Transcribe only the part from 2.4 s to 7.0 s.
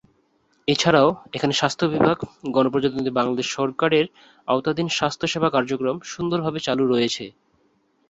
"গণপ্রজাতন্ত্রী বাংলাদেশ সরকার" এর আওতাধীন স্বাস্থ্যসেবা কার্যক্রম সুন্দর ভাবে চালু